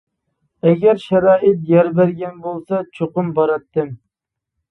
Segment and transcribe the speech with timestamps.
[0.69, 3.93] ئەگەر شارائىت يار بەرگەن بولسا چوقۇم باراتتىم.